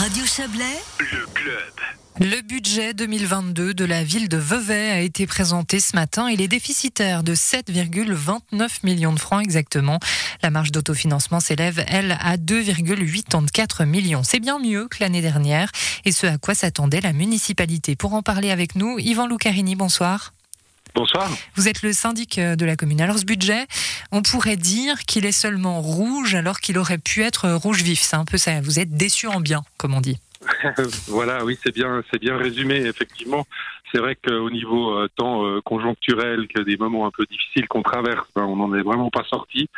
Radio 0.00 0.24
Chablais, 0.24 0.64
Le 0.98 1.26
club. 1.34 1.74
Le 2.20 2.40
budget 2.40 2.94
2022 2.94 3.74
de 3.74 3.84
la 3.84 4.02
ville 4.02 4.30
de 4.30 4.38
Vevey 4.38 4.90
a 4.90 5.00
été 5.00 5.26
présenté 5.26 5.78
ce 5.78 5.94
matin. 5.94 6.30
Il 6.30 6.40
est 6.40 6.48
déficitaire 6.48 7.22
de 7.22 7.34
7,29 7.34 8.68
millions 8.82 9.12
de 9.12 9.18
francs 9.18 9.42
exactement. 9.42 10.00
La 10.42 10.48
marge 10.48 10.72
d'autofinancement 10.72 11.38
s'élève, 11.38 11.84
elle, 11.86 12.16
à 12.18 12.38
2,84 12.38 13.84
millions. 13.84 14.22
C'est 14.22 14.40
bien 14.40 14.58
mieux 14.58 14.88
que 14.88 14.96
l'année 15.00 15.20
dernière 15.20 15.70
et 16.06 16.12
ce 16.12 16.26
à 16.26 16.38
quoi 16.38 16.54
s'attendait 16.54 17.02
la 17.02 17.12
municipalité. 17.12 17.94
Pour 17.94 18.14
en 18.14 18.22
parler 18.22 18.50
avec 18.50 18.76
nous, 18.76 18.98
Yvan 18.98 19.26
Lucarini, 19.26 19.76
bonsoir. 19.76 20.32
Bonsoir. 20.94 21.28
Vous 21.54 21.68
êtes 21.68 21.82
le 21.82 21.92
syndic 21.92 22.40
de 22.40 22.66
la 22.66 22.76
commune. 22.76 23.00
Alors 23.00 23.18
ce 23.18 23.24
budget, 23.24 23.66
on 24.10 24.22
pourrait 24.22 24.56
dire 24.56 24.98
qu'il 25.06 25.24
est 25.24 25.32
seulement 25.32 25.80
rouge 25.80 26.34
alors 26.34 26.58
qu'il 26.60 26.78
aurait 26.78 26.98
pu 26.98 27.22
être 27.22 27.48
rouge 27.52 27.82
vif. 27.82 28.00
C'est 28.00 28.16
un 28.16 28.24
peu 28.24 28.38
ça. 28.38 28.60
Vous 28.60 28.80
êtes 28.80 28.90
déçu 28.96 29.28
en 29.28 29.40
bien, 29.40 29.62
comme 29.78 29.94
on 29.94 30.00
dit. 30.00 30.18
voilà, 31.06 31.44
oui, 31.44 31.58
c'est 31.62 31.72
bien, 31.74 32.02
c'est 32.10 32.20
bien 32.20 32.36
résumé. 32.36 32.76
Effectivement, 32.86 33.46
c'est 33.92 33.98
vrai 33.98 34.16
qu'au 34.16 34.50
niveau 34.50 34.96
euh, 34.96 35.08
tant 35.14 35.44
euh, 35.44 35.60
conjoncturel 35.62 36.48
que 36.48 36.62
des 36.62 36.76
moments 36.76 37.06
un 37.06 37.10
peu 37.10 37.24
difficiles 37.30 37.68
qu'on 37.68 37.82
traverse, 37.82 38.26
ben, 38.34 38.44
on 38.44 38.56
n'en 38.56 38.74
est 38.74 38.82
vraiment 38.82 39.10
pas 39.10 39.24
sorti. 39.30 39.68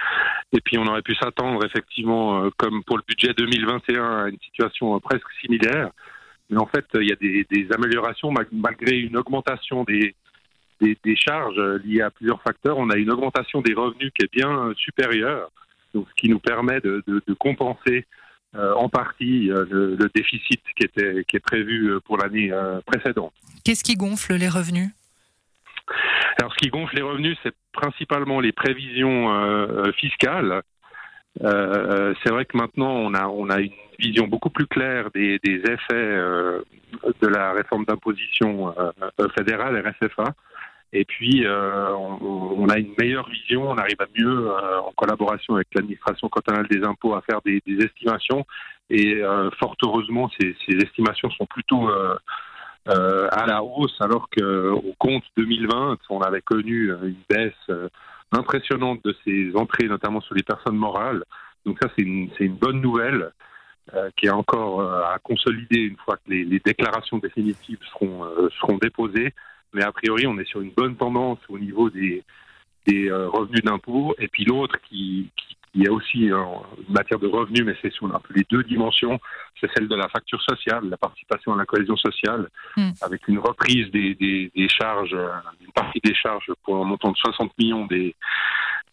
Et 0.52 0.60
puis, 0.60 0.78
on 0.78 0.86
aurait 0.86 1.02
pu 1.02 1.14
s'attendre 1.16 1.64
effectivement, 1.66 2.44
euh, 2.44 2.50
comme 2.56 2.84
pour 2.84 2.96
le 2.96 3.02
budget 3.06 3.34
2021, 3.36 4.24
à 4.24 4.28
une 4.28 4.38
situation 4.44 4.94
euh, 4.94 4.98
presque 5.00 5.26
similaire. 5.40 5.90
Mais 6.48 6.58
en 6.58 6.66
fait, 6.66 6.86
il 6.94 7.08
y 7.08 7.12
a 7.12 7.16
des, 7.16 7.46
des 7.50 7.72
améliorations 7.74 8.30
ma- 8.30 8.44
malgré 8.52 8.98
une 8.98 9.16
augmentation 9.16 9.84
des, 9.84 10.14
des, 10.82 10.98
des 11.04 11.16
charges 11.16 11.58
euh, 11.58 11.78
liées 11.84 12.02
à 12.02 12.10
plusieurs 12.10 12.42
facteurs. 12.42 12.76
On 12.78 12.90
a 12.90 12.96
une 12.96 13.10
augmentation 13.10 13.62
des 13.62 13.74
revenus 13.74 14.10
qui 14.14 14.24
est 14.24 14.32
bien 14.32 14.50
euh, 14.50 14.74
supérieure, 14.76 15.50
donc 15.94 16.06
ce 16.10 16.14
qui 16.20 16.28
nous 16.28 16.40
permet 16.40 16.80
de, 16.80 17.02
de, 17.06 17.22
de 17.26 17.34
compenser 17.34 18.06
euh, 18.54 18.74
en 18.74 18.90
partie 18.90 19.50
euh, 19.50 19.64
le, 19.70 19.96
le 19.96 20.10
déficit 20.14 20.60
qui 20.76 20.84
était 20.84 21.24
qui 21.26 21.36
est 21.36 21.40
prévu 21.52 21.98
pour 22.04 22.18
l'année 22.18 22.52
euh, 22.52 22.80
précédente. 22.84 23.32
Qu'est-ce 23.64 23.82
qui 23.82 23.94
gonfle 23.94 24.34
les 24.34 24.48
revenus? 24.48 24.90
Alors, 26.38 26.52
ce 26.52 26.58
qui 26.58 26.68
gonfle 26.68 26.96
les 26.96 27.02
revenus, 27.02 27.38
c'est 27.42 27.54
principalement 27.72 28.40
les 28.40 28.52
prévisions 28.52 29.92
fiscales. 29.96 30.62
C'est 31.40 32.30
vrai 32.30 32.44
que 32.44 32.56
maintenant, 32.56 32.92
on 32.92 33.14
a, 33.14 33.26
on 33.26 33.48
a 33.50 33.60
une 33.60 33.72
vision 33.98 34.26
beaucoup 34.26 34.50
plus 34.50 34.66
claire 34.66 35.10
des, 35.14 35.38
des 35.44 35.60
effets 35.74 36.12
de 37.22 37.28
la 37.28 37.52
réforme 37.52 37.84
d'imposition 37.84 38.74
fédérale, 39.36 39.82
RSFA. 39.86 40.34
Et 40.94 41.04
puis, 41.06 41.46
euh, 41.46 41.94
on, 41.96 42.68
a 42.68 42.78
une 42.78 42.94
meilleure 42.98 43.28
vision, 43.28 43.70
on 43.70 43.78
arrive 43.78 44.00
à 44.00 44.06
mieux, 44.14 44.50
euh, 44.50 44.80
en 44.80 44.92
collaboration 44.92 45.54
avec 45.54 45.68
l'administration 45.74 46.28
cantonale 46.28 46.68
des 46.68 46.84
impôts, 46.84 47.14
à 47.14 47.22
faire 47.22 47.40
des, 47.42 47.62
estimations. 47.82 48.44
Et 48.90 49.14
euh, 49.14 49.50
fort 49.58 49.74
heureusement, 49.82 50.30
ces, 50.38 50.54
estimations 50.68 51.30
sont 51.30 51.46
plutôt 51.46 51.88
à 52.84 53.46
la 53.46 53.62
hausse, 53.62 53.96
alors 54.00 54.28
qu'au 54.28 54.94
compte 54.98 55.22
2020, 55.38 55.98
on 56.10 56.20
avait 56.20 56.42
connu 56.42 56.90
une 56.90 57.16
baisse 57.28 57.70
impressionnante 58.32 59.00
de 59.04 59.16
ces 59.24 59.52
entrées, 59.56 59.88
notamment 59.88 60.20
sur 60.20 60.34
les 60.34 60.42
personnes 60.42 60.76
morales. 60.76 61.22
Donc 61.64 61.78
ça, 61.80 61.88
c'est 61.96 62.02
une, 62.02 62.28
bonne 62.56 62.82
nouvelle 62.82 63.30
qui 64.16 64.26
est 64.26 64.30
encore 64.30 64.82
à 64.82 65.18
consolider 65.20 65.78
une 65.78 65.96
fois 65.96 66.16
que 66.16 66.30
les, 66.32 66.60
déclarations 66.60 67.18
définitives 67.18 67.78
seront 67.84 68.78
déposées. 68.78 69.32
Mais 69.72 69.82
a 69.82 69.92
priori, 69.92 70.26
on 70.26 70.38
est 70.38 70.48
sur 70.48 70.60
une 70.60 70.70
bonne 70.70 70.96
tendance 70.96 71.38
au 71.48 71.58
niveau 71.58 71.90
des, 71.90 72.22
des 72.86 73.08
euh, 73.10 73.28
revenus 73.28 73.62
d'impôt. 73.62 74.14
Et 74.18 74.28
puis 74.28 74.44
l'autre 74.44 74.76
qui, 74.88 75.30
qui, 75.36 75.56
qui 75.72 75.82
est 75.84 75.88
aussi 75.88 76.32
en 76.32 76.64
matière 76.88 77.18
de 77.18 77.26
revenus, 77.26 77.64
mais 77.64 77.76
c'est 77.80 77.92
sur 77.92 78.06
un 78.14 78.20
peu 78.20 78.34
les 78.34 78.44
deux 78.50 78.62
dimensions, 78.62 79.18
c'est 79.60 79.70
celle 79.74 79.88
de 79.88 79.94
la 79.94 80.08
facture 80.08 80.42
sociale, 80.42 80.88
la 80.88 80.96
participation 80.96 81.54
à 81.54 81.56
la 81.56 81.64
cohésion 81.64 81.96
sociale, 81.96 82.48
Mm. 82.76 82.90
avec 83.02 83.28
une 83.28 83.38
reprise 83.38 83.90
des, 83.90 84.14
des, 84.14 84.50
des 84.54 84.68
charges, 84.68 85.14
euh, 85.14 85.28
une 85.60 85.72
partie 85.72 86.00
des 86.02 86.14
charges 86.14 86.50
pour 86.64 86.76
un 86.76 86.84
montant 86.84 87.12
de 87.12 87.16
60 87.16 87.52
millions 87.58 87.86
des, 87.86 88.14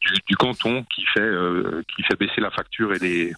du, 0.01 0.13
du 0.27 0.35
canton 0.35 0.83
qui 0.93 1.05
fait, 1.05 1.21
euh, 1.21 1.81
qui 1.95 2.03
fait 2.03 2.17
baisser 2.19 2.41
la 2.41 2.51
facture 2.51 2.93
et 2.93 2.99
les, 2.99 3.33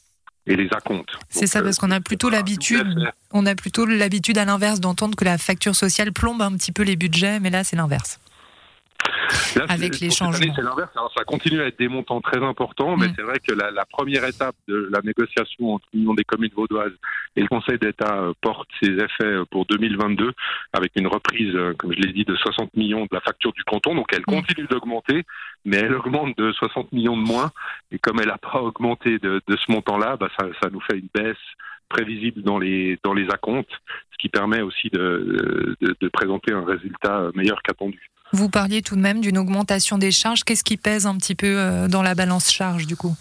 et 0.48 0.56
les 0.56 0.70
acomptes. 0.74 1.18
C'est 1.30 1.48
ça, 1.48 1.60
euh, 1.60 1.64
parce 1.64 1.78
qu'on 1.78 1.92
a 1.92 2.00
plutôt 2.02 2.30
c'est 2.30 2.36
un 2.36 2.38
l'habitude, 2.40 3.12
on 3.32 3.46
a 3.46 3.56
plutôt 3.56 3.86
l'habitude 3.86 4.38
à 4.38 4.46
l'inverse 4.46 4.80
d'entendre 4.80 5.16
que 5.16 5.26
la 5.26 5.38
facture 5.38 5.76
sociale 5.76 6.12
plombe 6.12 6.42
un 6.42 6.54
petit 6.58 6.72
peu 6.72 6.84
les 6.84 6.96
budgets, 6.96 7.40
mais 7.40 7.50
là 7.50 7.64
c'est 7.64 7.76
l'inverse. 7.76 8.20
Là, 9.56 9.66
Avec 9.70 10.00
les 10.00 10.12
changements. 10.12 10.54
C'est 10.56 10.62
l'inverse. 10.62 10.90
Alors, 10.96 11.12
ça 11.18 11.24
continue 11.24 11.62
à 11.62 11.68
être 11.68 11.80
des 11.80 11.88
montants 11.88 12.22
très 12.22 12.44
importants, 12.44 12.98
mais 12.98 13.08
Mm. 13.08 13.14
c'est 13.16 13.22
vrai 13.24 13.40
que 13.40 13.54
la, 13.54 13.72
la 13.72 13.86
première 13.86 14.26
étape 14.26 14.56
de 14.68 14.90
la 14.92 15.00
négociation 15.04 15.74
entre 15.76 15.86
l'Union 15.94 16.14
des 16.14 16.24
communes 16.24 16.52
vaudoises 16.56 16.92
et 17.36 17.42
le 17.42 17.48
Conseil 17.48 17.80
d'État 17.80 18.14
euh, 18.14 18.34
porte 18.42 18.68
ses 18.82 18.90
effets 18.92 19.24
euh, 19.24 19.46
pour 19.50 19.66
2022, 19.66 20.34
avec 20.74 20.92
une 20.96 21.08
reprise, 21.08 21.56
euh, 21.56 21.74
comme 21.78 21.94
je 21.94 22.00
l'ai 22.00 22.14
dit, 22.14 22.26
de 22.26 22.36
60 22.36 22.76
millions 22.76 23.04
de 23.04 23.10
la 23.14 23.22
facture 23.22 23.54
du 23.54 23.64
canton. 23.64 23.96
Donc 23.96 24.08
elle 24.14 24.22
Mm. 24.22 24.42
continue 24.42 24.68
d'augmenter, 24.70 25.24
mais 25.66 25.78
elle 25.78 25.94
augmente 25.94 26.38
de 26.38 26.52
60 26.52 26.92
millions 26.92 27.18
de 27.18 27.24
moins. 27.24 27.52
Et 27.92 28.00
comme 28.00 28.20
elle 28.20 28.28
n'a 28.28 28.38
pas 28.38 28.62
augmenté 28.62 29.20
de, 29.20 29.42
ce 29.48 29.72
montant-là, 29.72 30.18
bah, 30.18 30.30
ça, 30.40 30.48
ça 30.62 30.70
nous 30.70 30.82
fait 30.82 30.98
une 30.98 31.10
baisse 31.14 31.38
prévisible 31.90 32.42
dans 32.42 32.58
les 32.58 32.98
dans 33.04 33.14
les 33.14 33.30
acomptes, 33.30 33.82
ce 34.12 34.18
qui 34.18 34.30
permet 34.30 34.62
aussi 34.62 34.90
de, 34.90 35.76
de, 35.82 35.96
de 36.00 36.08
présenter 36.08 36.54
un 36.54 36.64
résultat 36.64 37.30
meilleur 37.36 37.62
qu'attendu. 37.62 38.10
Vous 38.34 38.50
parliez 38.50 38.82
tout 38.82 38.96
de 38.96 39.02
même 39.02 39.20
d'une 39.20 39.38
augmentation 39.38 39.98
des 39.98 40.12
charges. 40.12 40.44
Qu'est-ce 40.44 40.64
qui 40.64 40.78
pèse 40.78 41.06
un 41.06 41.18
petit 41.18 41.36
peu 41.36 41.58
euh, 41.58 41.88
dans 41.90 42.02
la 42.02 42.16
balance 42.16 42.50
charge 42.50 42.88
du 42.88 42.96
coup? 42.96 43.16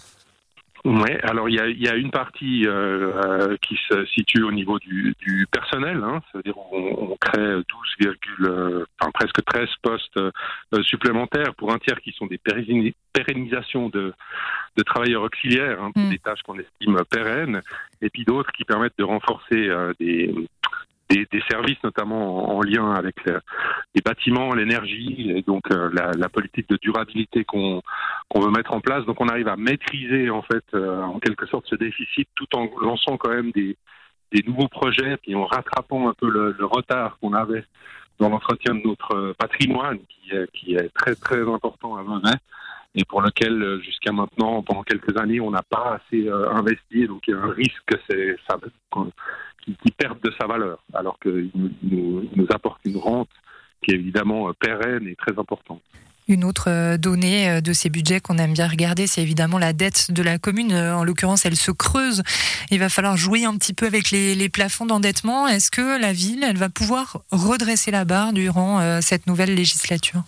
Ouais, 0.83 1.19
alors 1.21 1.47
il 1.47 1.55
y 1.55 1.59
a, 1.59 1.67
y 1.69 1.87
a 1.87 1.95
une 1.95 2.09
partie 2.09 2.65
euh, 2.65 3.11
euh, 3.23 3.57
qui 3.61 3.77
se 3.87 4.03
situe 4.05 4.41
au 4.41 4.51
niveau 4.51 4.79
du, 4.79 5.13
du 5.19 5.45
personnel, 5.51 6.01
hein, 6.03 6.21
c'est-à-dire 6.31 6.57
on, 6.57 7.11
on 7.11 7.17
crée 7.17 7.37
12, 7.39 7.65
euh, 8.47 8.83
enfin 8.99 9.11
presque 9.13 9.45
13 9.45 9.69
postes 9.83 10.17
euh, 10.17 10.31
supplémentaires 10.81 11.53
pour 11.55 11.71
un 11.71 11.77
tiers 11.77 12.01
qui 12.01 12.11
sont 12.13 12.25
des 12.25 12.39
pérenni- 12.39 12.95
pérennisations 13.13 13.89
de, 13.89 14.11
de 14.75 14.83
travailleurs 14.83 15.21
auxiliaires 15.23 15.81
hein, 15.83 15.91
pour 15.93 16.01
Mm. 16.03 16.09
des 16.09 16.17
tâches 16.19 16.41
qu'on 16.41 16.57
estime 16.57 16.97
pérennes, 17.11 17.61
et 18.01 18.09
puis 18.09 18.25
d'autres 18.25 18.51
qui 18.53 18.63
permettent 18.63 18.97
de 18.97 19.03
renforcer 19.03 19.67
euh, 19.69 19.93
des, 19.99 20.33
des, 21.09 21.27
des 21.31 21.43
services, 21.49 21.77
notamment 21.83 22.49
en, 22.53 22.57
en 22.57 22.61
lien 22.61 22.91
avec 22.93 23.23
le- 23.25 23.41
les 23.93 24.01
bâtiments, 24.01 24.55
l'énergie, 24.55 25.31
et 25.35 25.41
donc 25.43 25.69
euh, 25.71 25.89
la, 25.93 26.11
la 26.17 26.29
politique 26.29 26.67
de 26.69 26.77
durabilité 26.81 27.43
qu'on 27.43 27.81
qu'on 28.31 28.39
veut 28.39 28.51
mettre 28.51 28.73
en 28.73 28.79
place. 28.79 29.05
Donc 29.05 29.19
on 29.19 29.27
arrive 29.27 29.49
à 29.49 29.57
maîtriser 29.57 30.29
en 30.29 30.41
fait 30.41 30.63
euh, 30.73 31.01
en 31.01 31.19
quelque 31.19 31.45
sorte 31.47 31.65
ce 31.67 31.75
déficit 31.75 32.29
tout 32.35 32.47
en 32.55 32.69
lançant 32.81 33.17
quand 33.17 33.29
même 33.29 33.51
des, 33.51 33.75
des 34.31 34.41
nouveaux 34.47 34.69
projets 34.69 35.17
et 35.25 35.35
en 35.35 35.45
rattrapant 35.45 36.07
un 36.07 36.13
peu 36.13 36.29
le, 36.29 36.55
le 36.57 36.65
retard 36.65 37.17
qu'on 37.19 37.33
avait 37.33 37.65
dans 38.19 38.29
l'entretien 38.29 38.75
de 38.75 38.81
notre 38.85 39.15
euh, 39.15 39.33
patrimoine 39.37 39.99
qui 40.07 40.33
est, 40.33 40.49
qui 40.53 40.75
est 40.75 40.89
très 40.93 41.15
très 41.15 41.41
important 41.41 41.97
à 41.97 42.03
Vevey 42.03 42.37
et 42.95 43.03
pour 43.03 43.21
lequel 43.21 43.61
euh, 43.61 43.81
jusqu'à 43.81 44.13
maintenant 44.13 44.61
pendant 44.61 44.83
quelques 44.83 45.17
années 45.17 45.41
on 45.41 45.51
n'a 45.51 45.63
pas 45.63 45.99
assez 45.99 46.29
euh, 46.29 46.49
investi 46.51 47.07
donc 47.07 47.23
il 47.27 47.31
y 47.31 47.37
a 47.37 47.41
un 47.41 47.51
risque 47.51 47.83
que 47.85 47.97
c'est 48.09 48.37
ça 48.47 48.57
qui, 49.63 49.91
perde 49.97 50.19
de 50.21 50.31
sa 50.39 50.47
valeur 50.47 50.81
alors 50.93 51.19
qu'il 51.19 51.51
nous, 51.53 51.69
nous, 51.83 52.29
nous 52.35 52.47
apporte 52.51 52.79
une 52.85 52.97
rente 52.97 53.29
qui 53.83 53.91
est 53.91 53.95
évidemment 53.95 54.53
pérenne 54.53 55.07
et 55.07 55.15
très 55.15 55.37
importante. 55.37 55.81
Une 56.31 56.45
autre 56.45 56.69
euh, 56.69 56.97
donnée 56.97 57.49
euh, 57.49 57.59
de 57.61 57.73
ces 57.73 57.89
budgets 57.89 58.21
qu'on 58.21 58.37
aime 58.37 58.53
bien 58.53 58.67
regarder, 58.69 59.05
c'est 59.05 59.21
évidemment 59.21 59.59
la 59.59 59.73
dette 59.73 60.11
de 60.11 60.23
la 60.23 60.37
commune. 60.37 60.71
Euh, 60.71 60.95
En 60.95 61.03
l'occurrence, 61.03 61.45
elle 61.45 61.57
se 61.57 61.71
creuse. 61.71 62.23
Il 62.71 62.79
va 62.79 62.87
falloir 62.87 63.17
jouer 63.17 63.43
un 63.43 63.57
petit 63.57 63.73
peu 63.73 63.85
avec 63.85 64.11
les, 64.11 64.33
les 64.33 64.47
plafonds 64.47 64.85
d'endettement. 64.85 65.49
Est-ce 65.49 65.69
que 65.69 65.99
la 65.99 66.13
ville, 66.13 66.45
elle 66.47 66.55
va 66.55 66.69
pouvoir 66.69 67.19
redresser 67.31 67.91
la 67.91 68.05
barre 68.05 68.31
durant 68.31 69.01
cette 69.01 69.27
nouvelle 69.27 69.53
législature? 69.55 70.21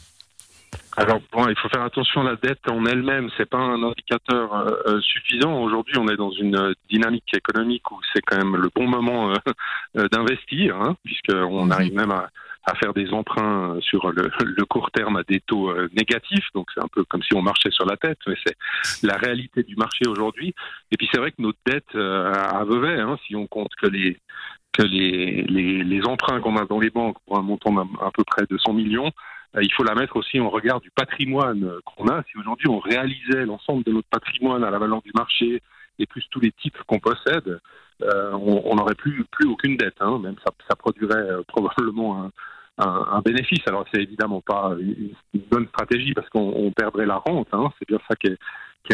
Alors 0.97 1.19
bon, 1.31 1.47
il 1.47 1.56
faut 1.58 1.69
faire 1.69 1.84
attention 1.84 2.22
à 2.22 2.31
la 2.31 2.36
dette 2.36 2.59
en 2.69 2.86
elle-même. 2.86 3.30
C'est 3.38 3.50
pas 3.50 3.58
un 3.58 3.81
indicateur 3.81 4.53
euh, 4.53 5.00
suffisant. 5.02 5.62
Aujourd'hui, 5.62 5.97
on 5.97 6.08
est 6.09 6.18
dans 6.18 6.31
une 6.31 6.75
dynamique 6.90 7.34
économique 7.34 7.90
où 7.92 8.00
c'est 8.13 8.22
quand 8.22 8.38
même 8.38 8.56
le 8.58 8.69
bon 8.75 8.88
moment 8.88 9.31
euh, 9.98 10.07
d'investir, 10.12 10.75
hein, 10.75 10.95
puisqu'on 11.04 11.66
Mhm. 11.66 11.72
arrive 11.72 11.94
même 11.95 12.12
à, 12.12 12.30
à 12.65 12.75
faire 12.75 12.94
des 12.94 13.12
emprunts 13.13 13.75
euh, 13.75 13.81
sur 13.81 14.12
le, 14.12 14.65
court 14.65 14.92
terme 14.92 15.18
à 15.18 15.24
des 15.24 15.39
taux 15.42 15.69
euh, 15.69 15.89
négatifs. 15.95 16.48
Donc 16.54 16.68
c'est 16.74 16.83
un 16.83 16.88
peu 16.92 17.04
comme 17.04 17.24
si 17.24 17.33
on 17.36 17.42
marchait 17.42 17.71
sur 17.71 17.86
la 17.86 17.98
tête, 17.98 18.19
mais 18.27 18.36
c'est 18.45 18.56
la 19.06 19.18
réalité 19.18 19.63
du 19.63 19.75
marché 19.75 20.07
aujourd'hui. 20.07 20.54
Et 20.92 20.98
puis 20.98 21.10
c'est 21.12 21.19
vrai 21.19 21.31
que 21.31 21.42
notre 21.42 21.60
dette 21.65 21.95
euh, 21.95 22.33
à 22.33 22.63
Vevey, 22.63 23.00
hein, 23.00 23.18
si 23.27 23.36
on 23.36 23.48
compte 23.48 23.71
que 23.81 23.88
les 23.88 24.18
que 24.71 24.81
les, 24.81 25.44
les, 25.44 25.83
les 25.83 26.07
emprunts 26.07 26.42
qu'on 26.42 26.57
a 26.57 26.65
dans 26.65 26.80
les 26.80 26.89
banques 26.89 27.18
pour 27.27 27.38
un 27.38 27.44
montant 27.44 27.71
d'à 27.71 27.83
à 28.04 28.10
peu 28.12 28.24
près 28.24 28.45
de 28.50 28.57
100 28.57 28.74
millions, 28.74 29.12
euh, 29.56 29.62
il 29.62 29.71
faut 29.71 29.83
la 29.83 29.94
mettre 29.94 30.16
aussi 30.18 30.39
en 30.39 30.50
regard 30.50 30.81
du 30.81 30.89
patrimoine 30.92 31.74
qu'on 31.86 32.07
a. 32.07 32.24
Si 32.24 32.38
aujourd'hui 32.38 32.68
on 32.69 32.80
réalisait 32.80 33.45
l'ensemble 33.45 33.83
de 33.83 33.92
notre 33.92 34.07
patrimoine 34.09 34.63
à 34.63 34.71
la 34.71 34.80
valeur 34.80 35.01
du 35.01 35.12
marché 35.13 35.62
et 36.00 36.06
plus 36.06 36.25
tous 36.30 36.40
les 36.40 36.51
titres 36.51 36.86
qu'on 36.86 37.00
possède, 37.00 37.60
euh, 38.01 38.31
on 38.31 38.75
n'aurait 38.75 38.95
plus, 38.95 39.24
plus 39.31 39.48
aucune 39.48 39.78
dette. 39.78 39.95
Hein. 40.00 40.19
Même 40.19 40.36
ça, 40.45 40.51
ça 40.69 40.75
produirait 40.75 41.16
euh, 41.16 41.42
probablement 41.48 42.30
un, 42.78 43.22
bénéfice. 43.22 43.62
Alors 43.68 43.86
c'est 43.94 44.01
évidemment 44.01 44.42
pas 44.42 44.75
une, 44.80 45.13
bonne 45.50 45.68
stratégie 45.68 46.13
parce 46.13 46.28
qu'on 46.30 46.54
on 46.56 46.72
perdrait 46.72 47.06
la 47.06 47.18
rente. 47.18 47.48
Hein. 47.54 47.72
C'est 47.80 47.88
bien 47.88 48.00
ça 48.07 48.16
qui 48.16 48.28
est, 48.28 48.38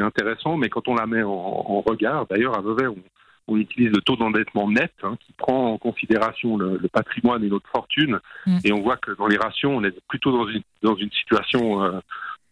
intéressant. 0.01 0.55
Mais 0.55 0.69
quand 0.69 0.87
on 0.87 0.95
la 0.95 1.07
met 1.07 1.23
en, 1.23 1.29
en 1.31 1.81
regard, 1.81 2.25
d'ailleurs 2.27 2.57
à 2.57 2.61
Vevey, 2.61 2.87
on, 2.87 2.95
on 3.49 3.57
utilise 3.57 3.89
le 3.89 4.01
taux 4.01 4.15
d'endettement 4.15 4.69
net 4.69 4.91
hein, 5.03 5.17
qui 5.25 5.33
prend 5.33 5.73
en 5.73 5.77
considération 5.77 6.57
le, 6.57 6.79
patrimoine 6.91 7.43
et 7.43 7.49
notre 7.49 7.69
fortune. 7.69 8.19
Mm. 8.45 8.57
Et 8.63 8.73
on 8.73 8.81
voit 8.81 8.97
que 8.97 9.11
dans 9.11 9.27
les 9.27 9.37
rations, 9.37 9.75
on 9.77 9.83
est 9.83 9.95
plutôt 10.07 10.31
dans 10.31 10.47
une, 10.47 10.61
dans 10.83 10.95
une 10.95 11.11
situation 11.11 11.83
euh, 11.83 11.99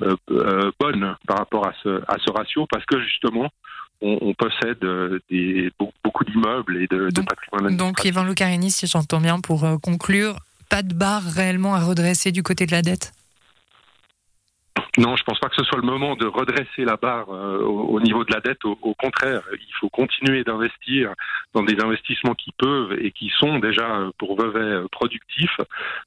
euh, 0.01 0.15
euh, 0.31 0.71
bonne 0.79 1.15
par 1.27 1.38
rapport 1.38 1.67
à 1.67 1.73
ce, 1.83 2.01
à 2.07 2.17
ce 2.23 2.31
ratio 2.31 2.67
parce 2.69 2.85
que 2.85 2.99
justement, 3.01 3.49
on, 4.01 4.35
possède 4.35 4.77
des, 5.31 5.71
beaucoup 6.03 6.23
d'immeubles 6.23 6.77
et 6.77 6.88
de, 6.88 7.09
donc, 7.09 7.27
patrimoine. 7.27 7.75
Donc, 7.77 8.05
Yvan 8.05 8.25
Lucarini, 8.25 8.69
si 8.69 8.85
j'entends 8.85 9.19
bien, 9.19 9.39
pour 9.39 9.65
conclure, 9.81 10.35
pas 10.69 10.83
de 10.83 10.94
barre 10.94 11.23
réellement 11.23 11.73
à 11.73 11.79
redresser 11.79 12.31
du 12.31 12.44
côté 12.44 12.67
de 12.67 12.71
la 12.73 12.83
dette? 12.83 13.11
Non, 14.97 15.15
je 15.15 15.24
pense 15.24 15.39
pas 15.39 15.50
que 15.50 15.56
ce 15.56 15.63
soit 15.63 15.77
le 15.77 15.85
moment 15.85 16.15
de 16.15 16.25
redresser 16.25 16.83
la 16.83 16.97
barre 16.97 17.29
euh, 17.29 17.59
au, 17.59 18.00
niveau 18.00 18.24
de 18.24 18.33
la 18.33 18.41
dette. 18.41 18.65
Au, 18.65 18.95
contraire, 18.95 19.41
il 19.53 19.74
faut 19.79 19.89
continuer 19.89 20.44
d'investir 20.44 21.13
dans 21.53 21.63
des 21.63 21.79
investissements 21.81 22.35
qui 22.35 22.51
peuvent 22.57 22.94
et 22.94 23.12
qui 23.12 23.29
sont 23.38 23.59
déjà 23.59 23.88
euh, 23.88 24.12
pour 24.18 24.39
Vevey 24.39 24.59
euh, 24.59 24.88
productifs. 24.91 25.59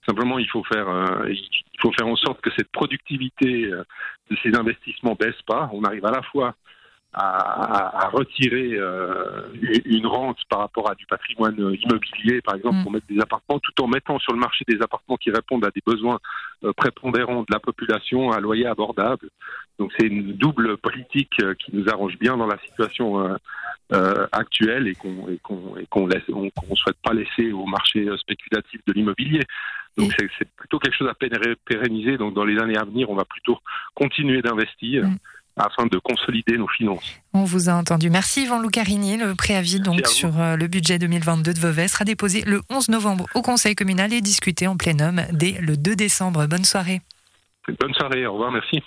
Simplement, 0.06 0.38
il 0.38 0.48
faut 0.48 0.64
faire, 0.64 0.88
il 1.28 1.80
faut 1.80 1.92
faire 1.92 2.08
en 2.08 2.16
sorte 2.16 2.40
que 2.40 2.50
cette 2.56 2.70
productivité 2.72 3.70
de 3.70 4.36
ces 4.42 4.54
investissements 4.56 5.14
baisse 5.14 5.40
pas. 5.46 5.70
On 5.72 5.84
arrive 5.84 6.04
à 6.04 6.10
la 6.10 6.22
fois 6.22 6.54
à, 7.12 8.08
retirer 8.12 8.74
euh, 8.74 9.42
une 9.84 10.06
rente 10.06 10.38
par 10.48 10.60
rapport 10.60 10.90
à 10.90 10.94
du 10.94 11.06
patrimoine 11.06 11.56
immobilier, 11.56 12.40
par 12.40 12.54
exemple, 12.54 12.76
mm. 12.76 12.82
pour 12.82 12.92
mettre 12.92 13.06
des 13.08 13.20
appartements, 13.20 13.58
tout 13.58 13.82
en 13.82 13.88
mettant 13.88 14.18
sur 14.18 14.32
le 14.32 14.38
marché 14.38 14.64
des 14.68 14.80
appartements 14.80 15.16
qui 15.16 15.30
répondent 15.30 15.64
à 15.64 15.70
des 15.70 15.82
besoins 15.84 16.20
euh, 16.64 16.72
prépondérants 16.72 17.40
de 17.40 17.52
la 17.52 17.58
population 17.58 18.30
à 18.30 18.40
loyer 18.40 18.66
abordable. 18.66 19.28
Donc 19.78 19.92
c'est 19.98 20.06
une 20.06 20.34
double 20.34 20.76
politique 20.76 21.32
euh, 21.42 21.54
qui 21.54 21.74
nous 21.74 21.88
arrange 21.88 22.16
bien 22.18 22.36
dans 22.36 22.46
la 22.46 22.58
situation 22.58 23.36
actuelle 24.30 24.86
et 24.86 24.94
qu'on 24.94 25.26
et 25.28 25.40
qu'on 25.88 26.06
laisse 26.06 26.22
qu'on 26.28 26.76
souhaite 26.76 26.98
pas 27.02 27.12
laisser 27.12 27.50
au 27.50 27.66
marché 27.66 28.06
spéculatif 28.18 28.80
de 28.86 28.92
l'immobilier. 28.92 29.40
Donc 29.96 30.12
c'est 30.16 30.48
plutôt 30.50 30.78
quelque 30.78 30.96
chose 30.96 31.08
à 31.08 31.16
pérenniser. 31.64 32.16
Donc 32.16 32.34
dans 32.34 32.44
les 32.44 32.56
années 32.60 32.78
à 32.78 32.84
venir, 32.84 33.10
on 33.10 33.16
va 33.16 33.24
plutôt 33.24 33.58
continuer 33.96 34.42
d'investir. 34.42 35.06
Mm 35.06 35.16
afin 35.60 35.86
de 35.86 35.98
consolider 35.98 36.56
nos 36.58 36.68
finances. 36.68 37.20
On 37.32 37.44
vous 37.44 37.68
a 37.68 37.74
entendu. 37.74 38.10
Merci 38.10 38.44
Yvan 38.44 38.60
Lucarini. 38.60 39.16
Le 39.16 39.34
préavis 39.34 39.80
donc 39.80 40.06
sur 40.06 40.40
euh, 40.40 40.56
le 40.56 40.66
budget 40.66 40.98
2022 40.98 41.54
de 41.54 41.58
Vevey 41.58 41.88
sera 41.88 42.04
déposé 42.04 42.42
le 42.42 42.62
11 42.70 42.88
novembre 42.88 43.26
au 43.34 43.42
Conseil 43.42 43.74
communal 43.74 44.12
et 44.12 44.20
discuté 44.20 44.66
en 44.66 44.76
plénum 44.76 45.22
dès 45.32 45.52
le 45.60 45.76
2 45.76 45.96
décembre. 45.96 46.46
Bonne 46.46 46.64
soirée. 46.64 47.00
Bonne 47.78 47.94
soirée, 47.94 48.26
au 48.26 48.32
revoir, 48.32 48.50
merci. 48.50 48.82